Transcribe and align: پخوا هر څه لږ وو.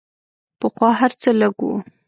پخوا 0.59 0.89
هر 0.99 1.11
څه 1.21 1.29
لږ 1.41 1.55
وو. 1.65 1.73